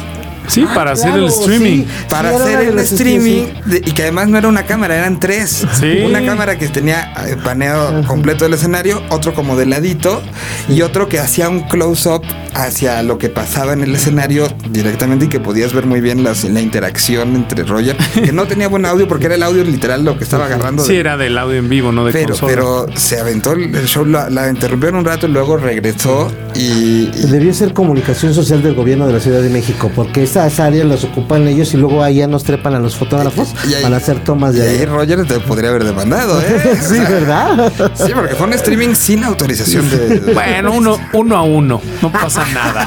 [0.48, 1.84] Sí, para hacer el Ah, streaming.
[1.84, 1.86] sí.
[2.08, 5.64] para Sí, hacer el streaming de- y que además no era una cámara, eran tres.
[5.78, 6.00] Sí.
[6.04, 10.20] Una cámara que tenía eh, paneo completo del escenario, otro como de ladito
[10.68, 15.28] y otro que hacía un close-up hacia lo que pasaba en el escenario directamente y
[15.28, 19.08] que podías ver muy bien las- la interacción entre Roger, que no tenía buen audio
[19.08, 20.84] porque era el audio literal lo que estaba agarrando.
[20.84, 22.52] Sí, de- era del audio en vivo, no de pero, consola.
[22.52, 26.60] pero se aventó el el show, la, la interrumpieron un rato y luego regresó y,
[26.62, 30.86] y- Debió ser comunicación social del gobierno de la Ciudad de México, porque esas áreas
[30.86, 34.22] las ocupan ellos y luego allá nos trepan a los fotógrafos y ahí- para hacer
[34.24, 34.84] tomas y de ahí ahí.
[34.86, 36.78] Roger te podría haber demandado, ¿eh?
[36.80, 37.72] Sí, ¿verdad?
[37.94, 40.32] Sí, porque fue un streaming sin autorización de.
[40.34, 42.86] Bueno, uno, uno a uno, no pasa nada.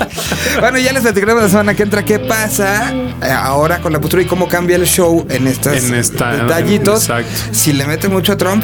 [0.59, 4.21] Bueno, ya les platicaremos la semana que entra qué pasa eh, ahora con la postura
[4.21, 5.73] y cómo cambia el show en esta-
[6.43, 7.03] detallitos.
[7.51, 8.63] Si le mete mucho a Trump,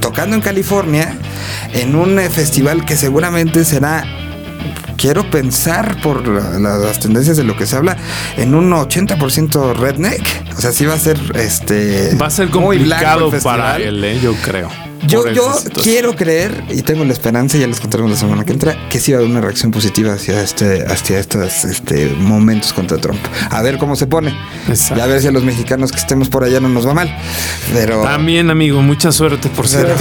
[0.00, 1.14] tocando en California,
[1.72, 4.04] en un eh, festival que seguramente será.
[4.96, 7.96] Quiero pensar por la- la- las tendencias de lo que se habla
[8.38, 10.22] en un 80% redneck.
[10.56, 12.14] O sea, sí va a ser este.
[12.16, 14.18] Va a ser muy blanco el complicado para él, ¿eh?
[14.22, 14.70] yo creo.
[15.06, 18.88] Yo, yo quiero creer y tengo la esperanza, ya les contaremos la semana que entra,
[18.88, 22.98] que sí va a haber una reacción positiva hacia este, hacia estos este, momentos contra
[22.98, 23.20] Trump.
[23.50, 24.34] A ver cómo se pone.
[24.68, 24.96] Exacto.
[24.98, 27.14] Y a ver si a los mexicanos que estemos por allá no nos va mal.
[27.72, 29.94] Pero También, amigo, mucha suerte, por cierto.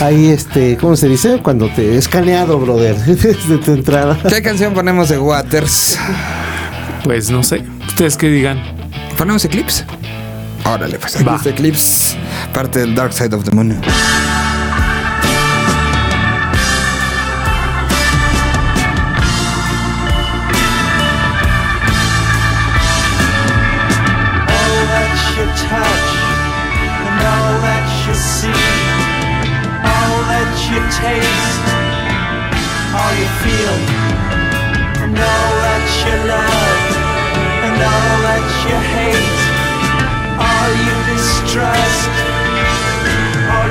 [0.00, 1.40] Ahí, este, ¿cómo se dice?
[1.42, 4.18] Cuando te escaneado, brother, desde tu entrada.
[4.28, 5.98] ¿qué canción ponemos de Waters?
[7.04, 8.60] Pues no sé, ustedes que digan.
[9.16, 9.84] ¿Ponemos Eclipse?
[10.68, 12.16] Órale, pues aquí está Eclipse,
[12.52, 13.80] parte del Dark Side of the Moon.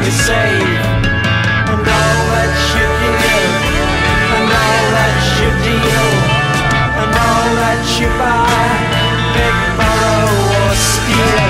[0.08, 0.64] You save,
[1.68, 2.88] and all that you
[3.28, 3.56] give,
[4.40, 6.08] and all that you deal,
[6.96, 8.72] and all that you buy,
[9.36, 10.32] big borrow
[10.64, 11.44] or steal,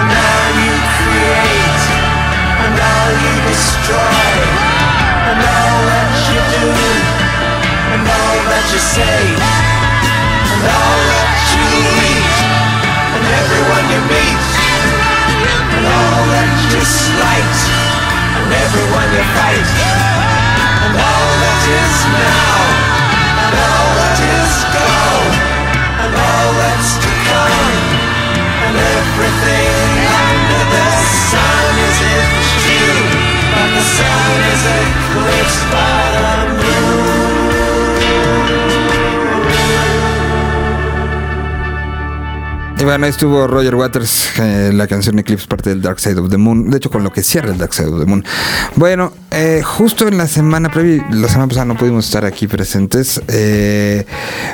[0.00, 1.84] and all you create,
[2.64, 4.32] and all you destroy,
[5.28, 6.68] and all that you do,
[7.92, 9.43] and all that you say,
[18.62, 19.68] everyone you fight,
[20.84, 22.54] and all that is now,
[23.44, 25.34] and all that is gone,
[26.02, 27.76] and all that's to come,
[28.64, 30.86] and everything under the
[31.30, 32.28] sun is in
[32.62, 33.10] June,
[33.54, 35.83] but the sun is eclipsed by
[42.84, 46.36] Bueno, ahí estuvo Roger Waters, eh, la canción Eclipse, parte del Dark Side of the
[46.36, 46.68] Moon.
[46.68, 48.22] De hecho, con lo que cierra el Dark Side of the Moon.
[48.76, 53.22] Bueno, eh, justo en la semana previa, la semana pasada no pudimos estar aquí presentes.
[53.28, 54.04] eh,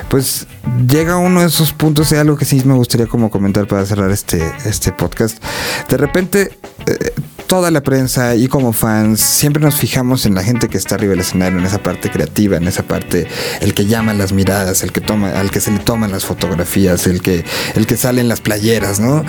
[0.07, 0.47] pues
[0.87, 4.09] llega uno de esos puntos de algo que sí me gustaría como comentar para cerrar
[4.11, 5.43] este, este podcast.
[5.89, 7.13] De repente, eh,
[7.51, 11.11] toda la prensa y como fans siempre nos fijamos en la gente que está arriba
[11.11, 13.27] del escenario, en esa parte creativa, en esa parte,
[13.59, 17.07] el que llama las miradas, el que toma, al que se le toman las fotografías,
[17.07, 17.43] el que,
[17.75, 19.25] el que sale en las playeras, ¿no?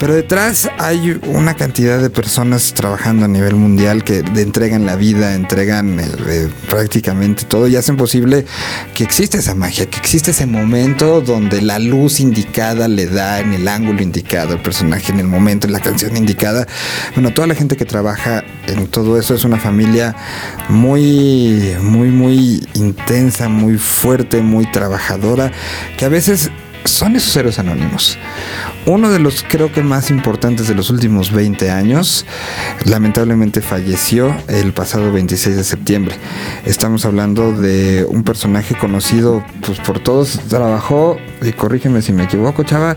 [0.00, 5.36] Pero detrás hay una cantidad de personas trabajando a nivel mundial que entregan la vida,
[5.36, 8.46] entregan eh, eh, prácticamente todo y hacen posible
[8.96, 13.52] que exista esa magia, que existe ese momento donde la luz indicada le da en
[13.52, 16.66] el ángulo indicado al personaje, en el momento, en la canción indicada.
[17.14, 20.16] Bueno, toda la gente que trabaja en todo eso es una familia
[20.70, 25.52] muy, muy, muy intensa, muy fuerte, muy trabajadora,
[25.98, 26.50] que a veces
[26.86, 28.16] son esos héroes anónimos.
[28.86, 32.24] Uno de los creo que más importantes de los últimos 20 años,
[32.86, 36.14] lamentablemente falleció el pasado 26 de septiembre.
[36.64, 40.40] Estamos hablando de un personaje conocido pues, por todos.
[40.48, 42.96] Trabajó, y corrígeme si me equivoco, chava,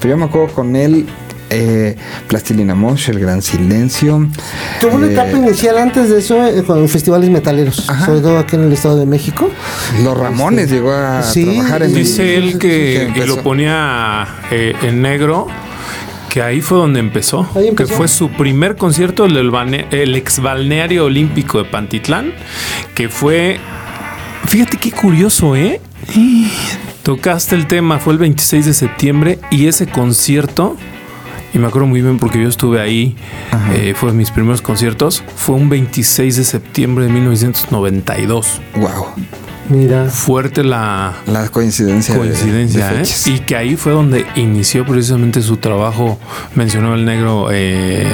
[0.00, 1.06] pero yo me acuerdo con él.
[1.50, 1.96] Eh,
[2.28, 4.28] Plastilina Mosh, El Gran Silencio.
[4.80, 8.06] Tuvo una eh, etapa inicial antes de eso eh, con festivales metaleros, Ajá.
[8.06, 9.50] sobre todo aquí en el Estado de México.
[10.02, 15.46] Los Ramones llegó a Sí, trabajar en Dice él que, lo ponía eh, en negro.
[16.28, 17.88] Que ahí fue donde empezó, Ahí empezó.
[17.90, 22.32] que fue su primer concierto, el, del balne- el ex balneario olímpico de Pantitlán,
[22.94, 23.58] que fue,
[24.46, 25.80] fíjate qué curioso, ¿eh?
[27.02, 30.76] Tocaste el tema, fue el 26 de septiembre y ese concierto,
[31.52, 33.16] y me acuerdo muy bien porque yo estuve ahí,
[33.74, 38.60] eh, fue de mis primeros conciertos, fue un 26 de septiembre de 1992.
[38.76, 39.06] Wow.
[39.70, 40.06] Mira.
[40.06, 42.14] Fuerte la, La coincidencia.
[42.14, 42.98] de- coincidencia, de ¿eh?
[43.04, 43.26] fechas.
[43.28, 46.18] Y que ahí fue donde inició precisamente su trabajo,
[46.54, 48.06] mencionó el negro, eh,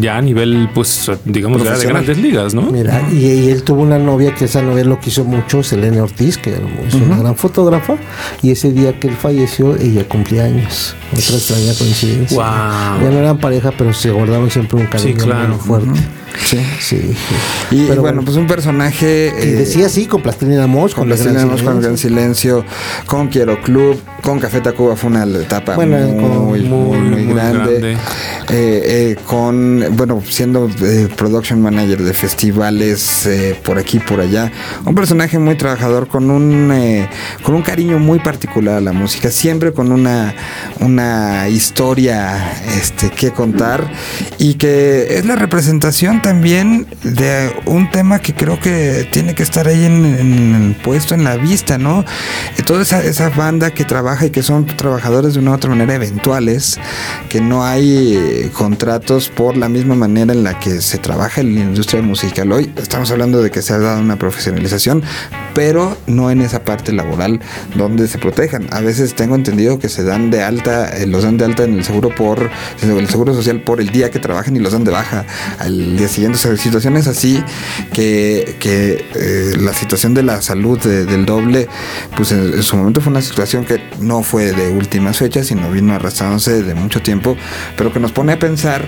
[0.00, 2.62] ya a nivel, pues, digamos, ya de grandes ligas, ¿no?
[2.62, 6.36] Mira, y, y él tuvo una novia que esa novia lo quiso mucho, Selene Ortiz,
[6.36, 6.54] que
[6.86, 7.94] es una gran fotógrafa,
[8.42, 10.96] y ese día que él falleció, ella cumplía años.
[11.12, 12.34] Otra extraña coincidencia.
[12.36, 13.00] Guau.
[13.02, 15.48] Ya no eran pareja, pero se guardaron siempre un cariño Sí, claro.
[15.50, 16.00] muy fuerte.
[16.42, 16.58] Sí.
[16.80, 17.14] Sí.
[17.70, 19.32] Y bueno, pues un personaje.
[19.36, 21.80] Y eh, decía así, con Plastilina Mosh, con con, la Gran Silencio, con Silencio.
[21.80, 22.64] Gran Silencio,
[23.06, 27.22] con Quiero Club, con Café Tacuba fue una etapa Bueno, muy, con- muy, muy, muy
[27.24, 27.78] muy grande.
[27.78, 27.92] grande.
[27.92, 27.96] Eh,
[28.50, 34.50] eh, con, bueno, siendo eh, production manager de festivales eh, por aquí por allá.
[34.84, 37.08] Un personaje muy trabajador con un, eh,
[37.42, 40.34] con un cariño muy particular a la música, siempre con una,
[40.80, 43.90] una historia este, que contar
[44.38, 49.68] y que es la representación también de un tema que creo que tiene que estar
[49.68, 52.02] ahí en, en- puesto en la vista, ¿no?
[52.56, 55.68] Eh, Toda esa, esa banda que trabaja y que son trabajadores de una u otra
[55.68, 56.80] manera eventuales,
[57.28, 61.54] que no hay eh, contratos por la misma manera en la que se trabaja en
[61.56, 62.72] la industria musical hoy.
[62.76, 65.02] Estamos hablando de que se ha dado una profesionalización,
[65.54, 67.40] pero no en esa parte laboral
[67.76, 68.66] donde se protejan.
[68.72, 71.74] A veces tengo entendido que se dan de alta, eh, los dan de alta en
[71.74, 72.50] el seguro por
[72.82, 75.24] el seguro social por el día que trabajan y los dan de baja
[75.58, 76.36] al día siguiente.
[76.36, 77.42] O sea, situaciones así
[77.92, 81.68] que, que eh, la situación de la salud de- del doble,
[82.16, 85.70] pues en, en su momento fue una situación que no fue de últimas fechas, sino
[85.70, 87.36] vino arrastrándose de mucho tiempo,
[87.76, 88.86] pero que nos pone a pensar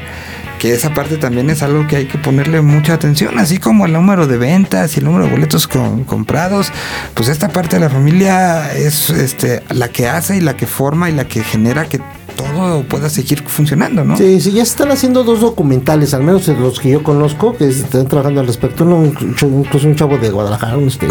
[0.59, 3.93] que esa parte también es algo que hay que ponerle mucha atención, así como el
[3.93, 6.73] número de ventas y el número de boletos con- comprados,
[7.15, 11.11] pues esta parte de la familia es este, la que hace y la que forma
[11.11, 12.01] y la que genera que
[12.37, 14.17] todo pueda seguir funcionando, ¿no?
[14.17, 17.57] Sí, sí, ya se están haciendo dos documentales, al menos de los que yo conozco,
[17.57, 18.85] que están trabajando al respecto.
[18.85, 21.07] Uno, incluso un chavo de Guadalajara, este,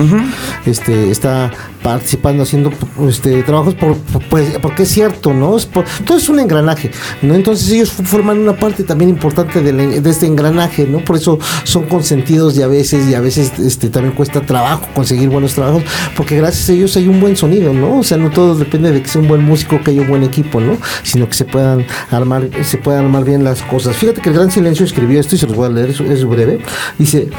[0.66, 1.52] este, está
[1.84, 2.72] participando haciendo
[3.08, 5.58] este, trabajos por, por- pues, porque es cierto, ¿no?
[5.58, 7.36] Es por- todo es un engranaje, ¿no?
[7.36, 11.00] Entonces ellos forman una parte también importante del en- de, este engranaje, ¿no?
[11.00, 15.30] Por eso son consentidos y a veces, y a veces este, también cuesta trabajo conseguir
[15.30, 15.84] buenos trabajos,
[16.16, 18.00] porque gracias a ellos hay un buen sonido, ¿no?
[18.00, 20.24] O sea, no todo depende de que sea un buen músico, que haya un buen
[20.24, 20.78] equipo, ¿no?
[21.15, 23.95] Sino que se puedan armar, se puedan armar bien las cosas.
[23.95, 26.60] Fíjate que el Gran Silencio escribió esto y se los voy a leer, es, breve.
[26.99, 27.30] Dice,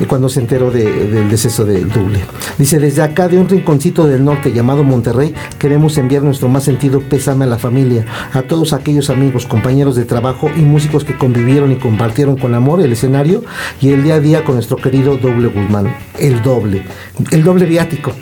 [0.00, 2.20] eh, cuando se enteró de- del deceso del doble.
[2.58, 7.00] Dice, desde acá de un rinconcito del norte llamado Monterrey, queremos enviar nuestro más sentido
[7.00, 11.72] pésame a la familia, a todos aquellos amigos, compañeros de trabajo y músicos que convivieron
[11.72, 13.42] y compartieron con amor el escenario
[13.80, 16.82] y el día a día con nuestro querido doble Guzmán, el doble,
[17.30, 18.12] el doble viático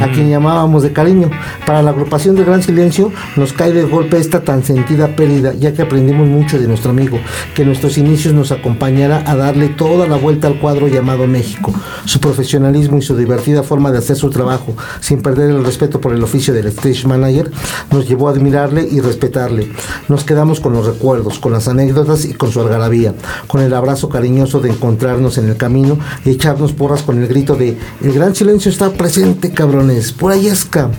[0.00, 1.30] a quien llamábamos de cariño.
[1.66, 5.72] Para la agrupación de Gran Silencio nos cae de golpe esta tan sentida pérdida, ya
[5.72, 7.18] que aprendimos mucho de nuestro amigo,
[7.54, 11.72] que en nuestros inicios nos acompañara a darle toda la vuelta al cuadro llamado México.
[12.04, 16.12] Su profesionalismo y su divertida forma de hacer su trabajo, sin perder el respeto por
[16.12, 17.50] el oficio del stage manager,
[17.90, 19.70] nos llevó a admirarle y respetarle.
[20.08, 23.14] Nos quedamos con los recuerdos, con las anécdotas y con su algarabía,
[23.46, 27.54] con el abrazo cariñoso de encontrarnos en el camino y echarnos porras con el grito
[27.54, 30.90] de el gran silencio está presente, cabrones, por ahí esca.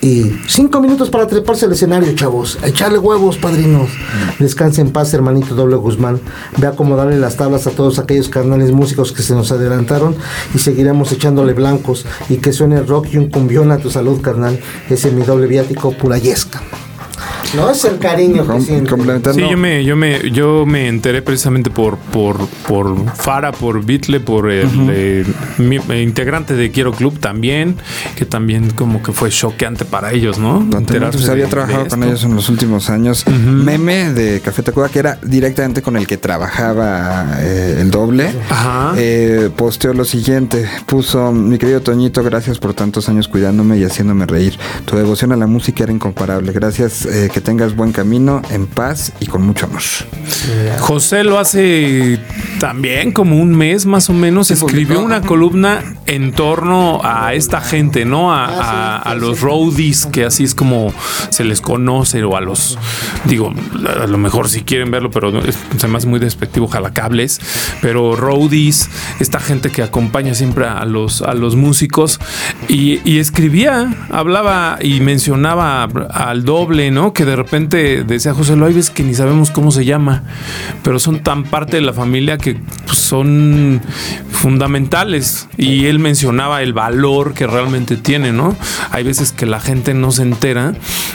[0.00, 2.58] Y cinco minutos para treparse al escenario, chavos.
[2.62, 3.88] Echarle huevos, padrinos.
[4.38, 6.20] Descanse en paz, hermanito Doble Guzmán.
[6.58, 10.14] Ve a acomodarle las tablas a todos aquellos carnales músicos que se nos adelantaron
[10.54, 12.04] y seguiremos echándole blancos.
[12.28, 14.60] Y que suene rock y un cumbión a tu salud, carnal.
[14.90, 16.60] Ese es mi doble viático purayesca.
[17.56, 19.32] No es el cariño que complementando.
[19.34, 24.20] Sí, yo me, yo me, yo me enteré precisamente por, por, por Fara, por Beatle,
[24.20, 25.24] por el eh,
[25.58, 27.76] mi- eh, integrante de Quiero Club también,
[28.16, 30.56] que también como que fue choqueante para ellos, ¿no?
[30.56, 33.24] Antonio, Enterarse pues, había de- trabajado de con ellos en los últimos años.
[33.28, 38.30] Meme de Café Tacuba, que era directamente con el que trabajaba eh, el doble.
[38.50, 38.94] Ajá.
[38.96, 44.26] Eh, posteó lo siguiente: puso, mi querido Toñito, gracias por tantos años cuidándome y haciéndome
[44.26, 44.58] reír.
[44.84, 46.52] Tu devoción a la música era incomparable.
[46.52, 49.82] Gracias, eh, que tengas buen camino, en paz y con mucho amor.
[50.80, 52.18] José lo hace
[52.58, 54.50] también como un mes más o menos.
[54.50, 55.04] escribió publicó.
[55.04, 58.32] una columna en torno a esta gente, ¿no?
[58.32, 60.92] A, a- a los roadies, que así es como
[61.30, 62.78] se les conoce, o a los,
[63.26, 63.52] digo,
[64.02, 67.40] a lo mejor si quieren verlo, pero no, es- se me hace muy despectivo, jalacables.
[67.82, 68.88] Pero roadies,
[69.20, 72.18] esta gente que acompaña siempre a los, a los músicos.
[72.68, 77.12] Y, y escribía, hablaba y mencionaba al doble, ¿no?
[77.12, 80.22] Que de repente decía José Lo, hay veces que ni sabemos cómo se llama,
[80.82, 82.54] pero son tan parte de la familia que
[82.86, 83.80] pues, son
[84.30, 85.48] fundamentales.
[85.56, 88.56] Y él mencionaba el valor que realmente tiene, ¿no?
[88.90, 90.74] Hay veces que la gente no se entera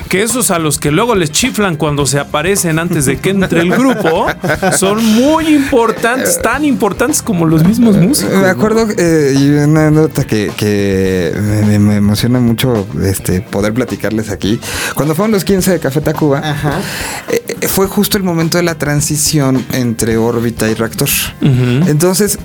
[0.10, 3.62] que esos a los que luego les chiflan cuando se aparecen antes de que entre
[3.62, 4.26] el grupo
[4.76, 8.34] son muy importantes, tan importantes como los mismos músicos.
[8.34, 8.48] Me ¿no?
[8.48, 11.34] acuerdo eh, y una anécdota que, que
[11.68, 14.60] me, me emociona mucho este, poder platicarles aquí.
[14.96, 16.80] Cuando fueron los 15 de Café Tacuba, Ajá.
[17.30, 21.10] eh, fue justo el momento de la transición entre órbita y reactor.
[21.42, 22.38] Entonces,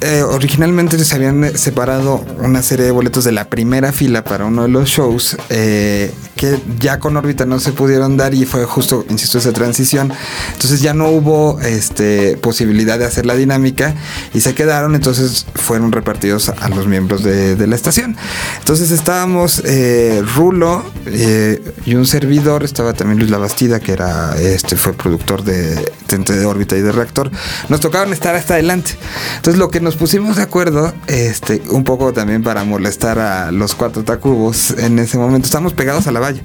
[0.00, 4.62] eh, originalmente se habían separado una serie de boletos de la primera fila para uno
[4.62, 9.04] de los shows eh, que ya con órbita no se pudieron dar y fue justo,
[9.10, 10.12] insisto, esa transición.
[10.52, 13.94] Entonces ya no hubo este, posibilidad de hacer la dinámica
[14.32, 18.16] y se quedaron, entonces fueron repartidos a los miembros de, de la estación.
[18.58, 24.76] Entonces estábamos eh, Rulo eh, y un servidor, estaba también Luis Labastida, que era este
[24.76, 25.74] fue productor de,
[26.16, 27.30] de, de órbita y de reactor.
[27.68, 28.92] Nos tocaban estar hasta adelante.
[29.36, 33.74] Entonces lo que nos pusimos de acuerdo, este, un poco también para molestar a los
[33.74, 36.40] cuatro tacubos en ese momento, estamos pegados a la valla.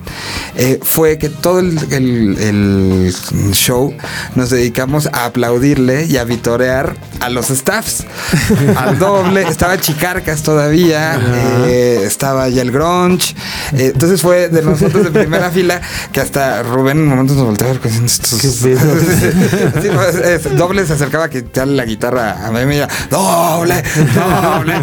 [0.56, 3.14] eh, fue que todo el, el- el
[3.54, 3.94] show
[4.36, 8.06] nos dedicamos a aplaudirle y a vitorear a los staffs.
[8.76, 11.20] al doble, estaba Chicarcas todavía,
[11.68, 13.36] eh, estaba ya el grunge.
[13.74, 17.72] eh, entonces fue de nosotros de primera fila que hasta Rubén en momentos nos volteaba
[17.74, 18.40] a ver estos.
[18.42, 18.80] Qué pedo.
[19.82, 23.84] Sí, pues, es- doble se acercaba a quitarle la guitarra a mí mira, doble,
[24.16, 24.74] doble.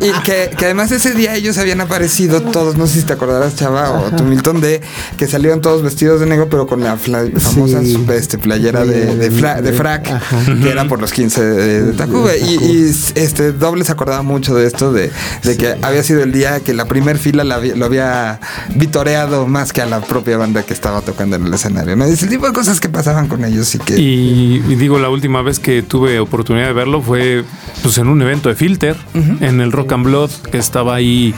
[0.00, 3.12] Y, y que, que además ese día ellos habían aparecido todos, no sé si te
[3.12, 4.80] acordarás, Chava, o tú, Milton, de
[5.16, 8.04] que salieron todos vestidos de negro, pero con la famosa Sí.
[8.14, 10.38] este, playera de, de, fra- de frac, Ajá.
[10.62, 12.36] que era por los 15 de, de Tacuba.
[12.36, 15.10] Y, y, este doble se acordaba mucho de esto, de,
[15.42, 18.40] de que había sido el día que la primer fila la lo había
[18.74, 21.96] vitoreado más que a la propia banda que estaba tocando en el escenario.
[21.96, 22.08] ¿no?
[22.08, 23.89] Y ese tipo de cosas que pasaban con ellos y que...
[23.98, 27.44] Y, y digo, la última vez que tuve oportunidad de verlo fue
[27.82, 31.34] pues en un evento de Filter, en el Rock and Blood, que estaba ahí,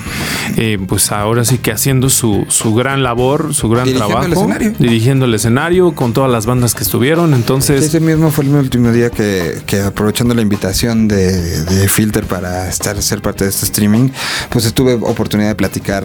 [0.57, 4.33] eh, pues ahora sí que haciendo su, su gran labor, su gran Dirigiendo trabajo, el
[4.33, 4.75] escenario.
[4.79, 7.35] dirigiendo el escenario con todas las bandas que estuvieron.
[7.35, 12.25] Entonces, ese mismo fue el último día que, que aprovechando la invitación de, de Filter
[12.25, 14.09] para estar ser parte de este streaming,
[14.51, 16.05] pues tuve oportunidad de platicar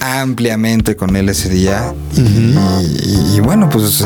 [0.00, 1.92] ampliamente con él ese día.
[2.16, 4.04] Y, y- y bueno, pues eh,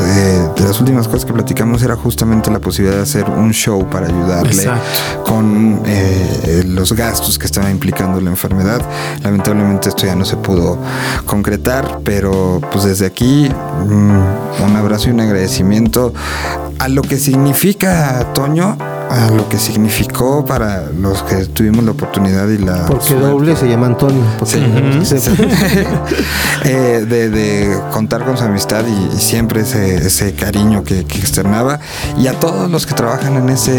[0.57, 4.07] de las últimas cosas que platicamos era justamente la posibilidad de hacer un show para
[4.07, 5.23] ayudarle Exacto.
[5.25, 8.81] con eh, los gastos que estaba implicando la enfermedad.
[9.23, 10.77] Lamentablemente esto ya no se pudo
[11.25, 13.49] concretar, pero pues desde aquí
[13.87, 16.13] mm, un abrazo y un agradecimiento
[16.79, 18.77] a lo que significa Toño,
[19.11, 23.27] a lo que significó para los que tuvimos la oportunidad y la Porque suerte.
[23.27, 24.23] doble se llama Antonio.
[24.45, 24.59] Sí.
[25.03, 25.31] se-
[26.63, 31.17] Eh, de, de contar con su amistad y, y siempre ese, ese cariño que, que
[31.17, 31.79] externaba.
[32.17, 33.73] Y a todos los que trabajan en ese,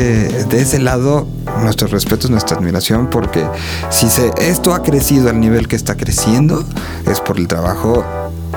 [0.48, 1.28] de ese lado,
[1.62, 3.44] nuestros respetos, nuestra admiración, porque
[3.90, 6.64] si se, esto ha crecido al nivel que está creciendo,
[7.08, 8.04] es por el trabajo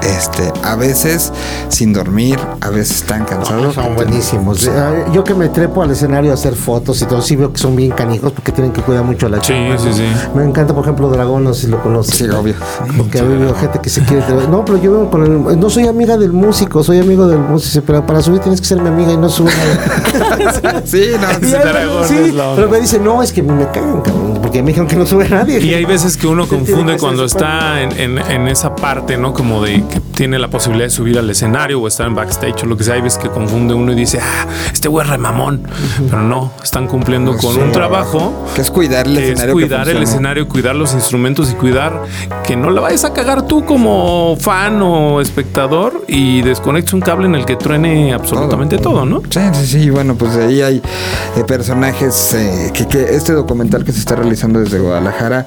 [0.01, 1.31] este, a veces
[1.69, 3.75] sin dormir, a veces tan cansados.
[3.75, 4.65] Son buenísimos.
[4.67, 7.59] Eh, Yo que me trepo al escenario a hacer fotos y todo, sí veo que
[7.59, 9.93] son bien canijos porque tienen que cuidar mucho a la Sí, chamba, sí, ¿no?
[9.95, 10.03] sí.
[10.35, 12.15] Me encanta, por ejemplo, Dragón, no sé si lo conoces.
[12.15, 12.55] Sí, obvio.
[12.97, 14.23] Porque ha habido gente que se quiere.
[14.49, 15.59] No, pero yo veo con el.
[15.59, 17.83] No soy amiga del músico, soy amigo del músico.
[17.85, 19.51] Pero para subir tienes que ser mi amiga y no subir.
[20.85, 24.39] sí, no, ahí- dragón sí, es pero me dice, no, es que me cagan, cabrón.
[24.41, 25.59] Porque me dijeron que no sube nadie.
[25.59, 29.33] Y hay veces que uno confunde cuando está en, en- en esa parte, ¿no?
[29.33, 32.65] Como de que tiene la posibilidad de subir al escenario o estar en backstage o
[32.67, 32.95] lo que sea.
[32.95, 35.63] Hay veces que confunde uno y dice, ah, este güey es remamón.
[36.09, 37.59] Pero no, están cumpliendo con Sí.
[37.59, 39.55] un trabajo que es cuidar el que es escenario.
[39.55, 42.01] que cuidar el escenario, cuidar los instrumentos y cuidar
[42.43, 47.27] que no la vayas a cagar tú como fan o espectador y desconectes un cable
[47.27, 49.21] en el que truene absolutamente todo, ¿no?
[49.29, 49.89] Sí, sí, sí.
[49.89, 50.81] Bueno, pues ahí hay
[51.37, 55.45] eh, personajes eh, que, que este documental que se está realizando desde Guadalajara,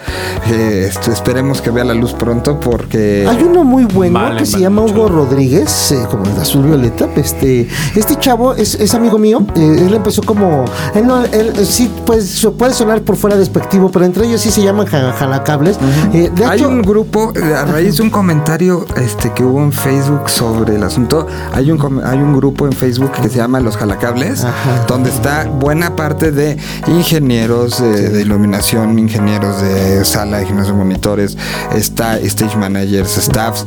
[0.50, 3.26] eh, este, esperemos que vea la luz pronto porque...
[3.28, 4.82] Hay uno muy bueno Vale, que se llama.
[4.82, 7.08] Hugo Rodríguez, eh, como el de azul violeta.
[7.16, 9.44] Este, este chavo es, es amigo mío.
[9.56, 10.64] eh, él empezó como.
[10.94, 14.62] Él, no, él sí pues, puede sonar por fuera despectivo, pero entre ellos sí se
[14.62, 15.78] llaman ja- jalacables.
[16.12, 19.72] Eh, de hay hecho, un grupo, a raíz de un comentario este, que hubo en
[19.72, 23.76] Facebook sobre el asunto, hay un, hay un grupo en Facebook que se llama Los
[23.76, 24.84] Jalacables, Ajá.
[24.86, 31.36] donde está buena parte de ingenieros de, de iluminación, ingenieros de sala, ingenieros de monitores,
[31.74, 33.64] está stage managers, staffs,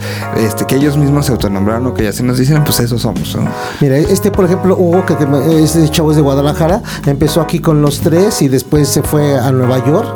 [0.52, 3.38] este, que ellos mismos se autonombraron o que ya se nos dicen, pues eso somos.
[3.80, 7.82] Mira, este, por ejemplo, Hugo, que te- este chavo es de Guadalajara, empezó aquí con
[7.82, 10.08] los tres y después se fue a Nueva York,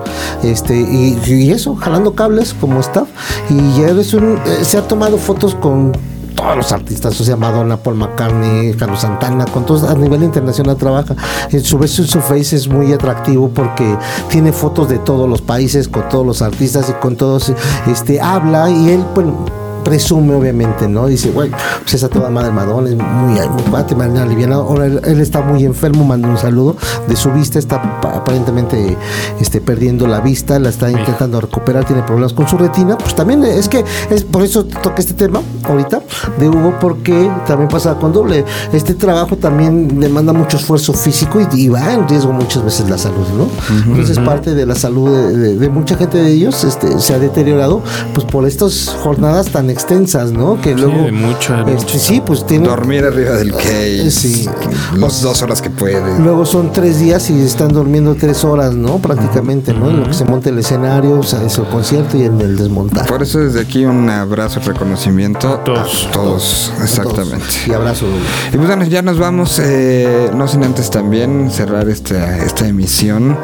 [0.43, 3.07] este, y, y eso, jalando cables como staff.
[3.49, 5.93] Y ya es un, eh, se ha tomado fotos con
[6.35, 10.75] todos los artistas, o sea, Madonna, Paul McCartney, Carlos Santana, con todos a nivel internacional
[10.75, 11.15] trabaja.
[11.49, 15.87] En su vez, su face es muy atractivo porque tiene fotos de todos los países,
[15.87, 17.53] con todos los artistas y con todos,
[17.87, 19.45] este, habla y él, bueno,
[19.85, 21.07] presume obviamente, ¿no?
[21.07, 21.49] Dice, güey,
[21.81, 24.63] pues esa toda madre Madonna es muy, muy cuate, me han alivianado.
[24.63, 26.75] Ahora él, él está muy enfermo, manda un saludo
[27.07, 28.97] de su vista, está pa- aparentemente
[29.39, 32.97] este, perdiendo la vista, la está intentando recuperar, tiene problemas con su retina.
[32.97, 36.01] Pues también es que es por eso toqué este tema ahorita
[36.39, 38.43] de Hugo, porque también pasa con doble.
[38.73, 42.97] Este trabajo también demanda mucho esfuerzo físico y, y va en riesgo muchas veces la
[42.97, 43.47] salud, ¿no?
[43.91, 47.19] Entonces parte de la salud de, de- de mucha gente de ellos este, se ha
[47.19, 47.81] deteriorado
[48.13, 50.59] pues por estas jornadas tan extensas, ¿no?
[50.61, 54.49] Que luego de mucha- de este, mucha- sí, pues tienen Dormir arriba del case, Sí.
[54.95, 56.19] los dos horas que puede.
[56.19, 58.97] Luego son tres días y están durmiendo tres horas, ¿no?
[58.99, 59.89] Prácticamente, ¿no?
[59.89, 62.55] En lo que se monta el escenario, o sea, es el concierto y en el
[62.57, 63.07] desmontaje.
[63.09, 66.07] Por eso desde aquí un abrazo y reconocimiento Todos.
[66.07, 67.45] a todos, exactamente.
[67.67, 68.05] Y abrazo.
[68.53, 73.37] Y pues bueno, ya nos vamos, eh, no sin antes también cerrar esta, esta emisión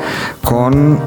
[0.43, 0.99] con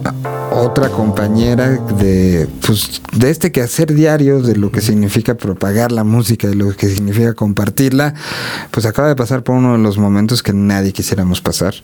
[0.55, 6.49] otra compañera de, pues, de este quehacer diario, de lo que significa propagar la música,
[6.49, 8.15] de lo que significa compartirla,
[8.71, 11.75] pues acaba de pasar por uno de los momentos que nadie quisiéramos pasar.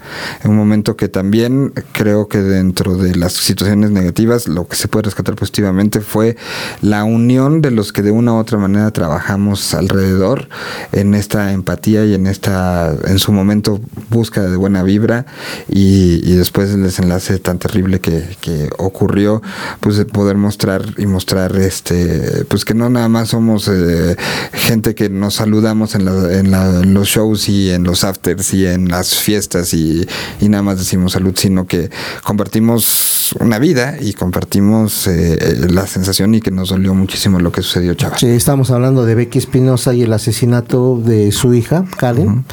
[0.44, 5.04] Un momento que también creo que dentro de las situaciones negativas, lo que se puede
[5.04, 6.36] rescatar positivamente fue
[6.80, 10.48] la unión de los que de una u otra manera trabajamos alrededor
[10.92, 15.26] en esta empatía y en esta, en su momento, búsqueda de buena vibra
[15.68, 19.42] y, y después el desenlace tan terrible que, que ocurrió,
[19.80, 24.16] pues de poder mostrar y mostrar este, pues que no nada más somos eh,
[24.52, 28.52] gente que nos saludamos en, la- en la- en los shows y en los afters
[28.54, 30.06] y en las fiestas y,
[30.40, 31.90] y nada más decimos salud, sino que
[32.22, 37.52] compartimos una vida y compartimos eh, eh, la sensación y que nos dolió muchísimo lo
[37.52, 38.18] que sucedió, chaval.
[38.18, 42.44] Sí, estamos hablando de Becky Espinosa y el asesinato de su hija, Karen.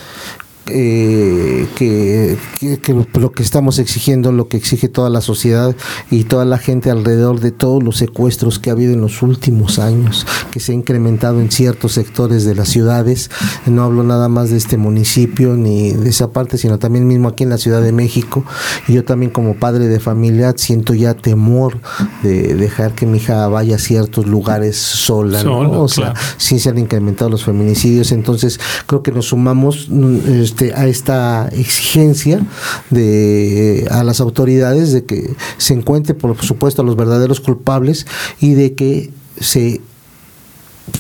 [0.70, 5.76] Eh, que, que- que lo, que estamos exigiendo, lo que exige toda la sociedad
[6.12, 9.80] y toda la gente alrededor de todos los secuestros que ha habido en los últimos
[9.80, 13.30] años, que se ha incrementado en ciertos sectores de las ciudades.
[13.66, 17.44] No hablo nada más de este municipio ni de esa parte, sino también mismo aquí
[17.44, 18.44] en la Ciudad de México.
[18.88, 21.80] Yo también como padre de familia siento ya temor
[22.24, 25.82] de dejar que mi hija vaya a ciertos lugares sola, ¿no?
[25.84, 26.20] O sea, claro.
[26.38, 30.18] sí se han incrementado los feminicidios, entonces creo que nos sumamos mm,
[30.58, 32.42] este, a esta exigencia
[32.90, 38.08] de a las autoridades de que se encuentre por supuesto a los verdaderos culpables
[38.42, 39.82] y de que se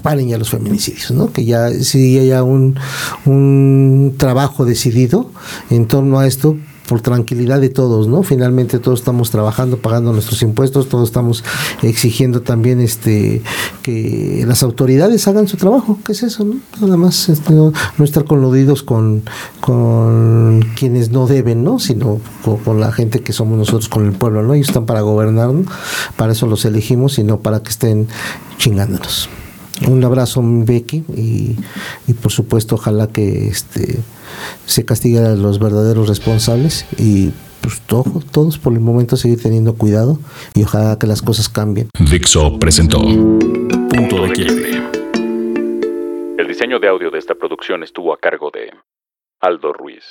[0.03, 1.33] paren ya los feminicidios, ¿no?
[1.33, 2.75] Que ya sí haya un,
[3.25, 5.31] un trabajo decidido
[5.71, 6.55] en torno a esto
[6.87, 8.23] por tranquilidad de todos, ¿no?
[8.23, 11.43] Finalmente todos estamos trabajando, pagando nuestros impuestos, todos estamos
[11.83, 13.41] exigiendo también este
[13.83, 16.55] que las autoridades hagan su trabajo, ¿qué es eso, no?
[16.81, 19.23] Nada más este, no, estar coludidos con,
[19.59, 21.79] con quienes no deben, ¿no?
[21.79, 24.53] Sino con, con la gente que somos nosotros, con el pueblo, ¿no?
[24.53, 25.65] Ellos están para gobernar, ¿no?
[26.15, 28.07] para eso los elegimos y no para que estén
[28.57, 29.29] chingándonos.
[29.85, 31.55] Un abrazo, Becky, y,
[32.07, 33.99] y, por supuesto, ojalá que este
[34.65, 39.75] se castigue a los verdaderos responsables y pues todo, todos por el momento seguir teniendo
[39.75, 40.19] cuidado
[40.55, 41.89] y ojalá que las cosas cambien.
[41.99, 44.81] Dixo presentó Punto de Quiebre.
[46.37, 48.71] El diseño de audio de esta producción estuvo a cargo de
[49.41, 50.05] Aldo Ruiz.